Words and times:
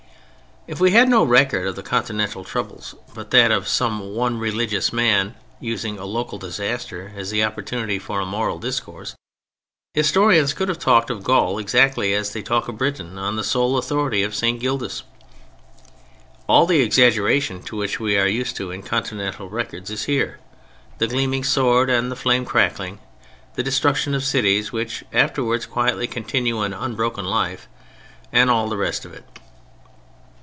If 0.67 0.79
we 0.79 0.91
had 0.91 1.09
no 1.09 1.23
record 1.23 1.65
of 1.65 1.75
the 1.75 1.81
continental 1.81 2.43
troubles 2.43 2.93
but 3.15 3.31
that 3.31 3.49
of 3.49 3.67
some 3.67 4.13
one 4.13 4.37
religious 4.37 4.93
man 4.93 5.33
using 5.59 5.97
a 5.97 6.05
local 6.05 6.37
disaster 6.37 7.11
as 7.15 7.31
the 7.31 7.43
opportunity 7.43 7.97
for 7.97 8.19
a 8.19 8.27
moral 8.27 8.59
discourse, 8.59 9.15
historians 9.95 10.53
could 10.53 10.69
have 10.69 10.77
talked 10.77 11.09
of 11.09 11.23
Gaul 11.23 11.57
exactly 11.57 12.13
as 12.13 12.29
they 12.31 12.43
talk 12.43 12.67
of 12.67 12.77
Britain 12.77 13.17
on 13.17 13.35
the 13.37 13.43
sole 13.43 13.75
authority 13.75 14.21
of 14.21 14.35
St. 14.35 14.59
Gildas. 14.59 15.01
All 16.47 16.67
the 16.67 16.81
exaggeration 16.83 17.63
to 17.63 17.75
which 17.75 17.99
we 17.99 18.15
are 18.15 18.27
used 18.27 18.61
in 18.61 18.83
continental 18.83 19.49
records 19.49 19.89
is 19.89 20.03
here: 20.03 20.37
the 20.99 21.07
"gleaming 21.07 21.43
sword" 21.43 21.89
and 21.89 22.11
the 22.11 22.15
"flame 22.15 22.45
crackling," 22.45 22.99
the 23.55 23.63
"destruction" 23.63 24.13
of 24.13 24.23
cities 24.23 24.71
(which 24.71 25.03
afterward 25.11 25.67
quietly 25.71 26.05
continue 26.05 26.61
an 26.61 26.71
unbroken 26.71 27.25
life!) 27.25 27.67
and 28.31 28.51
all 28.51 28.69
the 28.69 28.77
rest 28.77 29.05
of 29.05 29.11
it. 29.15 29.25